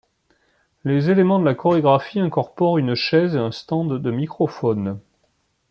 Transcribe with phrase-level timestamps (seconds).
[0.83, 4.99] Les éléments de la chorégraphie incorporent une chaise et un stand de microphone.